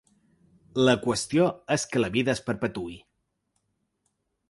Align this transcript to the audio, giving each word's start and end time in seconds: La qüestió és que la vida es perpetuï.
La 0.87 0.95
qüestió 1.03 1.45
és 1.77 1.87
que 1.93 2.03
la 2.03 2.11
vida 2.17 2.35
es 2.37 2.43
perpetuï. 2.51 3.01